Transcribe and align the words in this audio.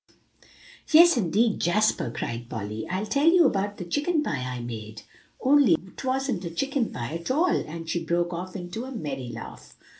"Yes, 0.89 1.15
indeed, 1.15 1.59
Jasper," 1.59 2.09
cried 2.09 2.49
Polly; 2.49 2.87
"I'll 2.89 3.05
tell 3.05 3.45
about 3.45 3.77
the 3.77 3.85
chicken 3.85 4.23
pie 4.23 4.41
I 4.41 4.59
made; 4.59 5.03
only 5.39 5.75
'twasn't 5.95 6.43
a 6.43 6.49
chicken 6.49 6.89
pie 6.89 7.13
at 7.13 7.29
all," 7.29 7.55
and 7.55 7.87
she 7.87 8.03
broke 8.03 8.33
off 8.33 8.55
into 8.55 8.83
a 8.85 8.91
merry 8.91 9.29
laugh. 9.29 9.77